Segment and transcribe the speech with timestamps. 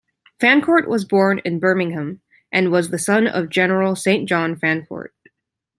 [0.39, 5.13] Fancourt was born in Birmingham, and was the son of general Saint John Fancourt.